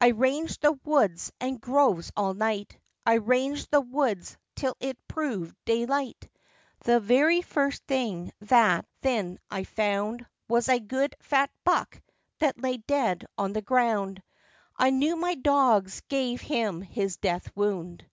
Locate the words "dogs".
15.34-16.02